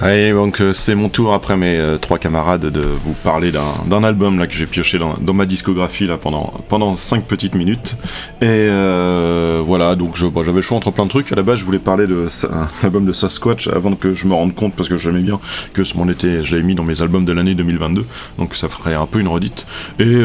Allez, 0.00 0.32
donc 0.32 0.60
euh, 0.60 0.72
c'est 0.72 0.94
mon 0.94 1.08
tour 1.08 1.32
après 1.32 1.56
mes 1.56 1.76
euh, 1.76 1.96
trois 1.96 2.18
camarades 2.18 2.66
de 2.66 2.80
vous 2.80 3.12
parler 3.22 3.52
d'un 3.52 4.02
album 4.02 4.38
là 4.38 4.48
que 4.48 4.54
j'ai 4.54 4.66
pioché 4.66 4.98
dans, 4.98 5.34
ma 5.34 5.46
discographie 5.46 6.06
là 6.06 6.18
pendant 6.18 6.52
pendant 6.68 6.94
cinq 6.94 7.24
petites 7.24 7.54
minutes. 7.54 7.96
Et 8.40 8.46
euh, 8.48 9.62
voilà, 9.64 9.94
donc 9.94 10.16
j'avais 10.16 10.52
le 10.52 10.60
choix 10.60 10.76
entre 10.76 10.90
plein 10.90 11.04
de 11.04 11.10
trucs. 11.10 11.30
À 11.30 11.36
la 11.36 11.42
base, 11.42 11.60
je 11.60 11.64
voulais 11.64 11.78
parler 11.78 12.06
de 12.06 12.26
un 12.52 12.68
album 12.84 13.06
de 13.06 13.12
Sasquatch 13.12 13.68
avant 13.68 13.94
que 13.94 14.14
je 14.14 14.26
me 14.26 14.34
rende 14.34 14.54
compte 14.54 14.74
parce 14.74 14.88
que 14.88 14.96
j'aimais 14.96 15.20
bien 15.20 15.38
que 15.72 15.84
ce 15.84 15.96
mon 15.96 16.08
été, 16.08 16.42
je 16.42 16.52
l'avais 16.52 16.64
mis 16.64 16.74
dans 16.74 16.84
mes 16.84 17.00
albums 17.00 17.24
de 17.24 17.32
l'année 17.32 17.54
2022. 17.54 18.04
Donc 18.38 18.54
ça 18.56 18.68
ferait 18.68 18.94
un 18.94 19.06
peu 19.06 19.20
une 19.20 19.28
redite. 19.28 19.66
Et 20.00 20.22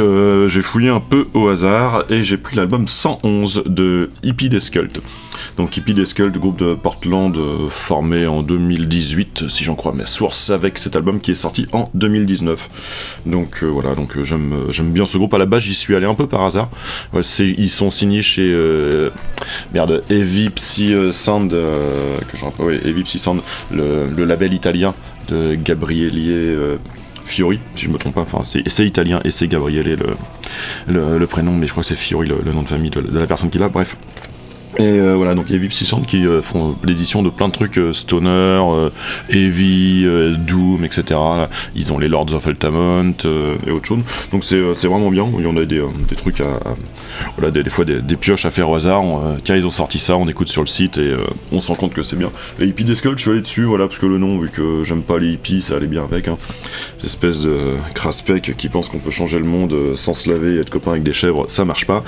j'ai 0.47 0.61
fouillé 0.61 0.89
un 0.89 0.99
peu 0.99 1.27
au 1.33 1.49
hasard 1.49 2.05
et 2.09 2.23
j'ai 2.23 2.37
pris 2.37 2.55
l'album 2.55 2.87
111 2.87 3.63
de 3.67 4.09
Hippie 4.23 4.49
Descult. 4.49 5.01
Donc 5.57 5.77
Hippie 5.77 5.93
Descult, 5.93 6.35
groupe 6.37 6.57
de 6.57 6.73
Portland 6.73 7.37
formé 7.69 8.25
en 8.25 8.41
2018 8.41 9.45
si 9.57 9.63
j'en 9.63 9.75
crois 9.75 9.91
mes 9.91 10.05
sources, 10.05 10.51
avec 10.51 10.77
cet 10.77 10.95
album 10.95 11.19
qui 11.19 11.31
est 11.31 11.35
sorti 11.35 11.67
en 11.71 11.89
2019. 11.95 13.21
Donc 13.25 13.63
euh, 13.63 13.65
voilà, 13.65 13.95
donc 13.95 14.15
euh, 14.15 14.23
j'aime 14.23 14.53
euh, 14.53 14.71
j'aime 14.71 14.91
bien 14.91 15.07
ce 15.07 15.17
groupe. 15.17 15.33
À 15.33 15.39
la 15.39 15.47
base, 15.47 15.63
j'y 15.63 15.73
suis 15.73 15.95
allé 15.95 16.05
un 16.05 16.13
peu 16.13 16.27
par 16.27 16.43
hasard. 16.43 16.69
ils 17.39 17.69
sont 17.69 17.89
signés 17.89 18.21
chez 18.21 18.55
merde 19.73 20.03
Heavy 20.09 20.51
Sound, 21.11 21.49
que 21.49 22.37
je 22.37 22.45
rappelle, 22.45 23.03
Psy 23.03 23.17
Sound, 23.17 23.41
le, 23.71 24.25
label 24.25 24.53
italien 24.53 24.93
de 25.27 25.55
Gabriele. 25.55 26.77
Fiori, 27.23 27.59
si 27.75 27.85
je 27.85 27.91
me 27.91 27.97
trompe 27.97 28.15
pas, 28.15 28.21
enfin 28.21 28.43
c'est 28.43 28.85
italien 28.85 29.19
et 29.25 29.31
c'est 29.31 29.49
Gabriele 29.49 29.97
le, 30.87 31.17
le, 31.17 31.27
prénom, 31.27 31.51
mais 31.53 31.67
je 31.67 31.71
crois 31.71 31.83
que 31.83 31.89
c'est 31.89 31.97
Fiori 31.97 32.27
le, 32.27 32.53
nom 32.53 32.61
de 32.61 32.69
famille 32.69 32.89
de, 32.89 33.01
de 33.01 33.19
la 33.19 33.27
personne 33.27 33.49
qui 33.49 33.57
l'a, 33.57 33.67
bref. 33.67 33.97
Et 34.79 34.83
euh, 34.83 35.15
voilà, 35.15 35.33
donc 35.33 35.45
il 35.49 35.53
y 35.53 35.55
a 35.55 35.59
VIP 35.59 35.73
600 35.73 36.01
qui 36.01 36.25
euh, 36.25 36.41
font 36.41 36.75
l'édition 36.83 37.23
de 37.23 37.29
plein 37.29 37.47
de 37.47 37.53
trucs 37.53 37.79
euh, 37.79 37.93
stoner, 37.93 38.61
heavy, 39.29 40.05
doom, 40.37 40.85
etc. 40.85 41.19
Ils 41.75 41.91
ont 41.93 41.97
les 41.97 42.07
Lords 42.07 42.33
of 42.33 42.47
Altamont 42.47 43.15
et 43.65 43.71
autre 43.71 43.85
chose. 43.85 43.99
Donc 44.31 44.43
c'est 44.43 44.59
vraiment 44.59 45.09
bien. 45.09 45.27
Il 45.37 45.45
y 45.45 45.47
en 45.47 45.57
a 45.57 45.65
des, 45.65 45.81
des 46.07 46.15
trucs 46.15 46.41
à, 46.41 46.59
voilà, 47.37 47.51
des, 47.51 47.69
fois 47.69 47.85
des, 47.85 48.15
pioches 48.15 48.45
à 48.45 48.51
faire 48.51 48.69
au 48.69 48.75
hasard. 48.75 49.03
tiens, 49.43 49.55
ils 49.55 49.65
ont 49.65 49.71
sorti 49.71 49.99
ça, 49.99 50.15
on 50.17 50.27
écoute 50.27 50.49
sur 50.49 50.61
le 50.61 50.67
site 50.67 50.97
et 50.97 51.13
on 51.51 51.59
se 51.59 51.67
rend 51.69 51.75
compte 51.75 51.93
que 51.93 52.03
c'est 52.03 52.15
bien. 52.15 52.31
Les 52.59 52.67
hippies 52.67 52.83
des 52.83 52.93
je 52.95 53.15
suis 53.17 53.29
allé 53.29 53.41
dessus, 53.41 53.63
voilà, 53.63 53.87
parce 53.87 53.99
que 53.99 54.05
le 54.05 54.17
nom, 54.17 54.39
vu 54.39 54.49
que 54.49 54.83
j'aime 54.83 55.01
pas 55.01 55.17
les 55.17 55.33
hippies, 55.33 55.61
ça 55.61 55.75
allait 55.75 55.87
bien 55.87 56.03
avec. 56.03 56.27
Hein. 56.27 56.37
Des 57.01 57.07
espèces 57.07 57.39
de 57.39 57.57
craspec 57.93 58.55
qui 58.57 58.69
pensent 58.69 58.89
qu'on 58.89 58.99
peut 58.99 59.11
changer 59.11 59.39
le 59.39 59.45
monde 59.45 59.95
sans 59.95 60.13
se 60.13 60.29
laver 60.29 60.55
et 60.55 60.59
être 60.59 60.69
copain 60.69 60.91
avec 60.91 61.03
des 61.03 61.13
chèvres, 61.13 61.45
ça 61.47 61.65
marche 61.65 61.85
pas. 61.85 62.03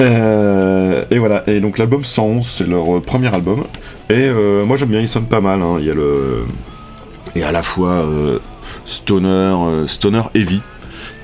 et 0.00 1.18
voilà, 1.18 1.44
et 1.46 1.60
donc 1.60 1.78
l'album 1.78 2.04
111, 2.14 2.46
c'est 2.46 2.66
leur 2.68 2.96
euh, 2.96 3.00
premier 3.00 3.34
album. 3.34 3.64
Et 4.08 4.14
euh, 4.14 4.64
moi 4.64 4.76
j'aime 4.76 4.90
bien, 4.90 5.00
ils 5.00 5.08
sonnent 5.08 5.26
pas 5.26 5.40
mal. 5.40 5.60
Hein. 5.62 5.76
Il 5.80 5.86
y 5.86 5.90
a 5.90 5.94
le. 5.94 6.44
Et 7.34 7.42
à 7.42 7.50
la 7.50 7.62
fois 7.62 7.90
euh, 7.90 8.38
stoner, 8.84 9.56
stoner 9.88 10.22
heavy. 10.34 10.60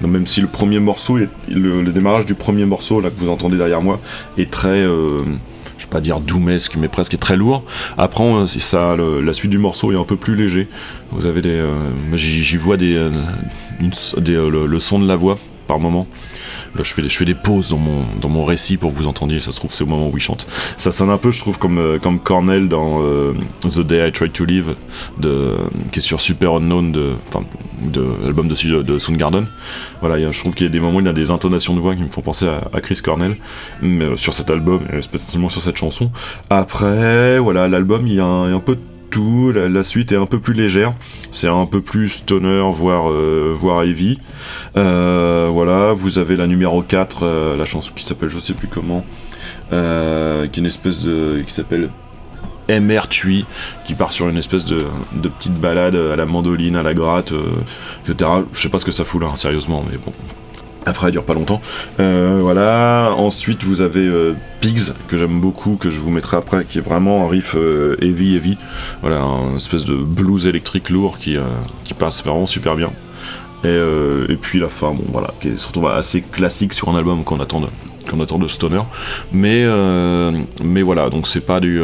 même 0.01 0.27
si 0.27 0.41
le 0.41 0.49
premier 0.49 0.81
morceau, 0.81 1.19
le, 1.49 1.93
démarrage 1.93 2.27
du 2.27 2.35
premier 2.35 2.65
morceau 2.65 3.01
là 3.01 3.11
que 3.11 3.21
vous 3.21 3.29
entendez 3.29 3.57
derrière 3.57 3.81
moi 3.81 4.01
est 4.37 4.51
très, 4.51 4.83
je 4.83 5.85
vais 5.85 5.91
pas 5.91 6.01
dire 6.01 6.19
doumesque, 6.19 6.75
mais 6.77 6.89
presque 6.89 7.17
très 7.19 7.37
lourd. 7.37 7.63
Après, 7.97 8.25
ça, 8.47 8.97
la 8.97 9.33
suite 9.33 9.53
du 9.53 9.59
morceau 9.59 9.93
est 9.93 9.97
un 9.97 10.05
peu 10.05 10.17
plus 10.17 10.35
léger. 10.35 10.69
Vous 11.13 11.27
avez 11.27 11.43
des, 11.43 11.65
j'y 12.15 12.57
vois 12.57 12.77
des, 12.77 13.09
le, 13.79 14.81
son 14.81 14.99
de 14.99 15.07
la 15.07 15.17
voix 15.17 15.39
par 15.69 15.79
moment. 15.79 16.09
Je 16.77 16.83
fais, 16.85 17.03
je 17.03 17.17
fais 17.17 17.25
des 17.25 17.35
pauses 17.35 17.71
dans 17.71 17.79
mon, 17.79 18.05
dans 18.21 18.29
mon 18.29 18.45
récit 18.45 18.77
pour 18.77 18.93
que 18.93 18.97
vous 18.97 19.09
entendiez, 19.09 19.41
ça 19.41 19.53
se 19.53 19.59
trouve, 19.59 19.73
c'est 19.73 19.85
au 19.85 19.87
moment 19.87 20.09
où 20.09 20.17
il 20.17 20.21
chante. 20.21 20.47
Ça 20.79 20.93
sonne 20.93 21.11
un 21.11 21.19
peu, 21.19 21.33
je 21.33 21.41
trouve, 21.41 21.59
comme, 21.59 21.79
euh, 21.79 21.99
comme 21.99 22.21
Cornell 22.21 22.69
dans 22.69 23.03
euh, 23.03 23.35
The 23.63 23.81
Day 23.81 24.09
I 24.09 24.13
Tried 24.13 24.33
to 24.33 24.45
Live, 24.45 24.75
de, 25.19 25.57
qui 25.93 25.99
est 25.99 26.03
sur 26.03 26.21
Super 26.21 26.55
Unknown, 26.55 26.93
de, 26.93 27.13
de 27.83 28.07
l'album 28.23 28.49
de, 28.49 28.83
de 28.83 28.99
Soundgarden. 28.99 29.47
Voilà, 30.01 30.31
je 30.31 30.39
trouve 30.39 30.55
qu'il 30.55 30.67
y 30.67 30.71
a 30.71 30.73
des 30.73 30.81
moments 30.81 30.99
où 30.99 31.01
il 31.01 31.07
y 31.07 31.09
a 31.09 31.13
des 31.13 31.31
intonations 31.31 31.75
de 31.75 31.81
voix 31.81 31.95
qui 31.95 32.03
me 32.03 32.11
font 32.11 32.23
penser 32.23 32.47
à, 32.47 32.81
Chris 32.81 33.01
Cornell, 33.03 33.37
mais, 33.83 34.05
euh, 34.05 34.17
sur 34.17 34.33
cet 34.33 34.51
album, 34.51 34.83
et 34.93 35.03
spécialement 35.03 35.49
sur 35.49 35.63
cette 35.63 35.77
chanson. 35.77 36.11
Après, 36.51 37.39
voilà, 37.39 37.69
l'album, 37.69 38.07
il 38.07 38.15
y 38.15 38.21
a 38.21 38.25
un, 38.25 38.55
un 38.55 38.61
peu 38.61 38.77
de 38.77 38.81
La, 39.17 39.83
suite 39.83 40.13
est 40.13 40.17
un 40.17 40.27
peu 40.27 40.39
plus 40.39 40.55
légère. 40.55 40.95
C'est 41.33 41.49
un 41.49 41.67
peu 41.67 41.81
plus 41.81 42.09
stoner, 42.09 42.63
voire, 42.73 43.11
euh, 43.11 43.55
voire 43.59 43.83
heavy. 43.83 44.21
Euh, 44.77 45.49
voilà, 45.51 45.93
vous 45.93 46.19
avez 46.19 46.37
la 46.37 46.47
numéro 46.47 46.83
4, 46.83 47.23
euh, 47.23 47.57
la 47.57 47.65
chanson 47.65 47.93
qui 47.95 48.05
s'appelle 48.05 48.29
je 48.29 48.39
sais 48.39 48.55
plus 48.55 48.69
comment, 48.69 49.05
qui 49.71 49.75
est 49.75 50.57
une 50.57 50.67
espèce 50.67 51.05
de. 51.05 51.43
qui 51.47 51.53
s'appelle 51.53 51.91
MR 52.69 53.09
Tui, 53.09 53.47
qui 53.85 53.95
part 53.95 54.13
sur 54.13 54.29
une 54.29 54.37
espèce 54.37 54.65
de, 54.65 54.85
de, 55.13 55.29
petite 55.29 55.55
balade 55.55 55.97
à 55.97 56.15
la 56.15 56.25
mandoline, 56.25 56.77
à 56.77 56.85
la 56.85 56.95
gratte, 56.95 57.33
etc. 58.07 58.31
Je 58.53 58.61
sais 58.61 58.69
pas 58.69 58.79
ce 58.79 58.85
que 58.85 58.93
ça 58.93 59.05
fout 59.05 59.21
là, 59.21 59.29
hein, 59.33 59.37
sérieusement, 59.37 59.85
mais 59.91 59.99
bon, 59.99 60.13
après, 60.87 61.09
elle 61.09 61.13
dure 61.13 61.25
pas 61.25 61.35
longtemps. 61.35 61.61
Euh, 61.99 62.39
voilà. 62.41 63.13
Ensuite, 63.17 63.65
vous 63.65 63.83
avez 63.83 64.07
euh, 64.07 64.35
Pigs, 64.61 64.93
que 65.09 65.19
j'aime 65.19 65.41
beaucoup, 65.41 65.77
que 65.77 65.91
je 65.91 66.01
vous 66.01 66.11
mettrai 66.11 66.37
après, 66.37 66.65
qui 66.65 66.79
est 66.79 66.83
vraiment 66.83 67.27
un 67.27 67.29
riff 67.29 67.55
euh, 67.57 67.97
heavy, 68.01 68.37
heavy. 68.37 68.57
Voilà, 69.03 69.21
un 69.21 69.57
espèce 69.57 69.85
de 69.85 69.95
blues 69.95 70.47
électrique 70.47 70.91
lourd 70.91 71.19
qui, 71.19 71.37
qui 71.85 71.95
passe 71.95 72.25
vraiment 72.25 72.47
super 72.47 72.77
bien. 72.77 72.91
Et, 73.63 74.37
puis 74.41 74.59
la 74.59 74.69
fin, 74.69 74.93
bon 74.93 75.05
voilà, 75.09 75.35
qui 75.41 75.49
est 75.49 75.59
surtout 75.59 75.87
assez 75.87 76.23
classique 76.23 76.73
sur 76.73 76.89
un 76.89 76.97
album 76.97 77.25
qu'on 77.25 77.41
attend 77.41 77.61
de, 77.61 77.67
qu'on 78.09 78.21
attend 78.21 78.39
de 78.39 78.49
Stoner. 78.49 78.81
Mais, 79.33 79.67
mais 80.63 80.81
voilà, 80.81 81.11
donc 81.11 81.27
c'est 81.29 81.45
pas 81.45 81.61
du 81.61 81.83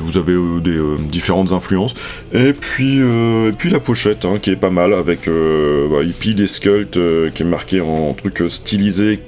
vous 0.00 0.16
avez 0.16 0.32
euh, 0.32 0.60
des 0.60 0.76
euh, 0.76 0.96
différentes 0.98 1.52
influences. 1.52 1.94
Et 2.32 2.52
puis, 2.52 2.98
euh, 3.00 3.52
puis 3.56 3.70
la 3.70 3.80
pochette, 3.80 4.24
hein, 4.24 4.38
qui 4.40 4.50
est 4.50 4.56
pas 4.56 4.70
mal, 4.70 4.92
avec 4.94 5.28
bah, 5.28 6.02
Hippie 6.02 6.34
des 6.34 6.46
Sculpts, 6.46 6.98
qui 7.34 7.42
est 7.42 7.46
marqué 7.46 7.80
en, 7.80 8.14
truc 8.14 8.44
stylisé, 8.48 9.20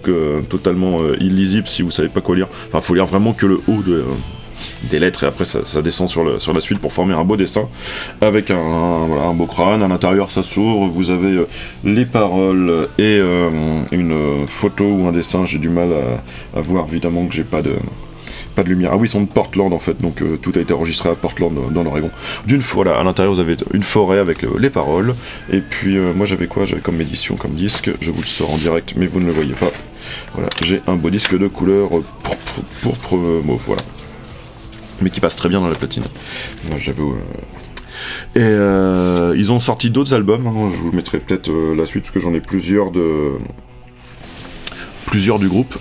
totalement 0.49 1.01
illisible 1.21 1.67
si 1.67 1.83
vous 1.83 1.91
savez 1.91 2.09
pas 2.09 2.21
quoi 2.21 2.37
lire. 2.37 2.49
Enfin, 2.69 2.81
faut 2.81 2.95
lire 2.95 3.07
vraiment 3.07 3.33
que 3.33 3.47
le 3.47 3.61
haut 3.69 3.83
des 4.85 4.99
lettres 4.99 5.25
et 5.25 5.27
après 5.27 5.45
ça, 5.45 5.83
descend 5.83 6.09
sur, 6.09 6.41
sur 6.41 6.53
la 6.53 6.61
suite 6.61 6.79
pour 6.79 6.93
former 6.93 7.15
un 7.15 7.25
beau 7.25 7.37
dessin 7.37 7.69
avec 8.21 8.51
un, 8.51 9.33
beau 9.35 9.47
crâne. 9.47 9.83
À 9.83 9.89
l'intérieur, 9.89 10.31
ça 10.31 10.43
s'ouvre. 10.43 10.87
Vous 10.87 11.11
avez 11.11 11.45
les 11.85 12.07
paroles 12.07 12.89
et 12.99 13.19
une 13.93 14.47
photo 14.47 14.85
ou 14.85 15.07
un 15.07 15.13
dessin. 15.13 15.45
J'ai 15.45 15.59
du 15.59 15.69
mal 15.69 15.91
à 16.57 16.61
voir, 16.61 16.87
évidemment, 16.89 17.27
que 17.27 17.35
j'ai 17.35 17.45
pas 17.45 17.63
de 17.63 17.73
de 18.63 18.69
lumière. 18.69 18.91
Ah 18.93 18.97
oui, 18.97 19.09
ils 19.09 19.11
sont 19.11 19.23
de 19.23 19.29
Portland 19.29 19.73
en 19.73 19.79
fait, 19.79 20.01
donc 20.01 20.23
euh, 20.23 20.37
tout 20.41 20.53
a 20.57 20.61
été 20.61 20.73
enregistré 20.73 21.09
à 21.09 21.15
Portland 21.15 21.55
dans 21.73 21.83
l'Oregon. 21.83 22.11
D'une 22.47 22.63
fois, 22.63 22.85
là, 22.85 22.99
à 22.99 23.05
l'intérieur, 23.05 23.35
vous 23.35 23.41
avez 23.41 23.57
une 23.73 23.83
forêt 23.83 24.19
avec 24.19 24.45
euh, 24.45 24.51
les 24.59 24.71
paroles. 24.71 25.15
Et 25.53 25.61
puis, 25.61 25.97
euh, 25.97 26.13
moi, 26.15 26.27
j'avais 26.27 26.47
quoi? 26.47 26.65
J'avais 26.65 26.83
comme 26.83 27.01
édition, 27.01 27.37
comme 27.37 27.53
disque. 27.53 27.91
Je 28.01 28.11
vous 28.11 28.21
le 28.21 28.27
sors 28.27 28.53
en 28.53 28.57
direct, 28.57 28.95
mais 28.97 29.07
vous 29.07 29.21
ne 29.21 29.27
le 29.27 29.33
voyez 29.33 29.55
pas. 29.55 29.71
Voilà, 30.35 30.49
j'ai 30.63 30.81
un 30.87 30.97
beau 30.97 31.11
disque 31.11 31.37
de 31.37 31.49
couleur 31.49 31.91
pourpre, 32.23 32.61
pourpre 32.83 33.17
mauve, 33.45 33.63
voilà. 33.67 33.83
Mais 35.01 35.11
qui 35.11 35.21
passe 35.21 35.37
très 35.37 35.49
bien 35.49 35.61
dans 35.61 35.69
la 35.69 35.75
platine. 35.75 36.05
J'avoue. 36.79 37.17
Et 38.35 38.41
ils 39.37 39.53
ont 39.53 39.61
sorti 39.61 39.91
d'autres 39.91 40.15
albums, 40.15 40.47
hein. 40.47 40.71
je 40.73 40.79
vous 40.79 40.93
mettrai 40.93 41.19
peut-être 41.19 41.51
la 41.51 41.85
suite 41.87 42.05
parce 42.05 42.15
que 42.15 42.21
j'en 42.21 42.33
ai 42.33 42.41
plusieurs 42.41 42.91
de, 42.91 43.33
plusieurs 45.09 45.39
du 45.39 45.49
groupe. 45.49 45.75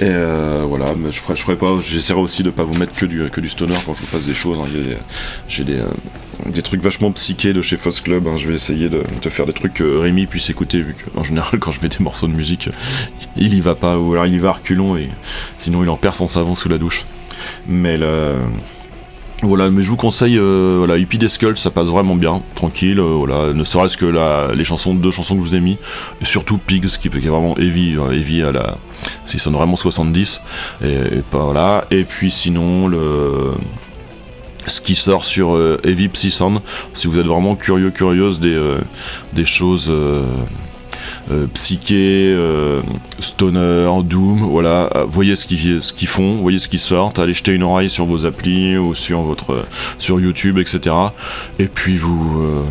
Et 0.00 0.04
euh, 0.04 0.64
voilà, 0.68 0.94
mais 0.96 1.10
je 1.10 1.20
ferai, 1.20 1.56
pas, 1.56 1.78
j'essaierai 1.84 2.20
aussi 2.20 2.42
de 2.42 2.50
pas 2.50 2.64
vous 2.64 2.78
mettre 2.78 2.92
que 2.92 3.06
du, 3.06 3.28
que 3.30 3.40
du 3.40 3.48
stoner 3.48 3.74
quand 3.84 3.94
je 3.94 4.00
vous 4.00 4.06
passe 4.06 4.26
des 4.26 4.34
choses. 4.34 4.58
Hein. 4.58 4.68
J'ai 5.48 5.64
des, 5.64 5.80
euh, 5.80 5.86
des, 6.46 6.62
trucs 6.62 6.82
vachement 6.82 7.10
psychés 7.12 7.52
de 7.52 7.62
chez 7.62 7.76
Foss 7.76 8.00
Club. 8.00 8.28
Hein. 8.28 8.36
Je 8.36 8.46
vais 8.46 8.54
essayer 8.54 8.88
de, 8.88 9.02
faire 9.28 9.46
des 9.46 9.52
trucs 9.52 9.74
que 9.74 9.98
Rémi 9.98 10.26
puisse 10.26 10.50
écouter, 10.50 10.82
vu 10.82 10.94
qu'en 10.94 11.24
général, 11.24 11.58
quand 11.60 11.70
je 11.70 11.80
mets 11.80 11.88
des 11.88 12.00
morceaux 12.00 12.28
de 12.28 12.34
musique, 12.34 12.70
il 13.36 13.54
y 13.54 13.60
va 13.60 13.74
pas, 13.74 13.98
ou 13.98 14.12
alors 14.12 14.26
il 14.26 14.34
y 14.34 14.38
va 14.38 14.52
reculons, 14.52 14.96
et 14.96 15.08
sinon 15.56 15.82
il 15.82 15.90
en 15.90 15.96
perd 15.96 16.14
son 16.14 16.28
savon 16.28 16.54
sous 16.54 16.68
la 16.68 16.78
douche. 16.78 17.06
Mais 17.66 17.96
le 17.96 18.36
voilà, 19.42 19.70
mais 19.70 19.82
je 19.82 19.90
vous 19.90 19.96
conseille, 19.96 20.36
euh, 20.36 20.76
voilà, 20.78 20.96
Hippie 20.98 21.18
des 21.18 21.28
ça 21.28 21.70
passe 21.70 21.86
vraiment 21.86 22.16
bien, 22.16 22.42
tranquille, 22.56 22.98
euh, 22.98 23.14
voilà, 23.14 23.52
ne 23.52 23.62
serait-ce 23.62 23.96
que 23.96 24.04
la, 24.04 24.52
les 24.52 24.64
chansons, 24.64 24.94
deux 24.94 25.12
chansons 25.12 25.36
que 25.36 25.44
je 25.44 25.48
vous 25.48 25.54
ai 25.54 25.60
mis, 25.60 25.78
et 26.20 26.24
surtout 26.24 26.58
Pigs, 26.58 26.88
qui, 26.98 27.06
est 27.06 27.28
vraiment 27.28 27.56
heavy, 27.56 27.96
euh, 27.96 28.10
heavy 28.10 28.42
à 28.42 28.50
la, 28.50 28.78
s'ils 29.26 29.38
sonne 29.38 29.52
vraiment 29.52 29.76
70, 29.76 30.42
et, 30.82 30.86
et, 30.88 31.22
voilà, 31.30 31.84
et 31.92 32.02
puis 32.02 32.32
sinon, 32.32 32.88
le, 32.88 33.52
ce 34.66 34.80
qui 34.80 34.96
sort 34.96 35.24
sur 35.24 35.56
Heavy 35.84 36.08
Psy 36.08 36.30
Sound, 36.30 36.60
si 36.92 37.06
vous 37.06 37.18
êtes 37.18 37.26
vraiment 37.26 37.54
curieux, 37.54 37.90
curieuse 37.90 38.40
des, 38.40 38.58
des 39.32 39.44
choses 39.44 39.88
euh, 39.88 40.24
psyché, 41.52 42.32
euh, 42.34 42.80
stoner, 43.18 43.90
doom, 44.04 44.40
voilà, 44.40 44.90
euh, 44.94 45.04
voyez 45.06 45.36
ce 45.36 45.44
qu'ils 45.46 45.82
ce 45.82 46.06
font, 46.06 46.36
voyez 46.36 46.58
ce 46.58 46.68
qu'ils 46.68 46.78
sortent, 46.78 47.18
allez 47.18 47.32
jeter 47.32 47.52
une 47.52 47.62
oreille 47.62 47.88
sur 47.88 48.06
vos 48.06 48.26
applis 48.26 48.76
ou 48.76 48.94
sur 48.94 49.22
votre 49.22 49.64
sur 49.98 50.20
YouTube, 50.20 50.58
etc. 50.58 50.94
Et 51.58 51.68
puis 51.68 51.96
vous 51.96 52.64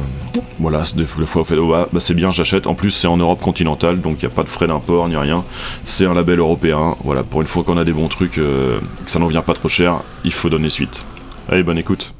voilà, 0.59 0.83
des 0.95 1.05
fois 1.05 1.25
vous 1.25 1.43
faites 1.43 1.59
oh, 1.59 1.69
bah, 1.69 1.87
bah, 1.91 1.99
c'est 1.99 2.13
bien, 2.13 2.31
j'achète. 2.31 2.67
En 2.67 2.73
plus 2.73 2.91
c'est 2.91 3.07
en 3.07 3.17
Europe 3.17 3.41
continentale, 3.41 4.01
donc 4.01 4.21
il 4.21 4.25
n'y 4.25 4.31
a 4.31 4.35
pas 4.35 4.43
de 4.43 4.49
frais 4.49 4.67
d'import 4.67 5.07
ni 5.07 5.15
rien. 5.15 5.43
C'est 5.83 6.05
un 6.05 6.13
label 6.13 6.39
européen. 6.39 6.95
Voilà, 7.03 7.23
pour 7.23 7.41
une 7.41 7.47
fois 7.47 7.63
qu'on 7.63 7.77
a 7.77 7.83
des 7.83 7.93
bons 7.93 8.07
trucs, 8.07 8.33
que 8.33 8.79
ça 9.05 9.19
n'en 9.19 9.27
vient 9.27 9.41
pas 9.41 9.53
trop 9.53 9.69
cher, 9.69 10.01
il 10.23 10.33
faut 10.33 10.49
donner 10.49 10.69
suite. 10.69 11.05
Allez, 11.49 11.63
bonne 11.63 11.77
écoute. 11.77 12.16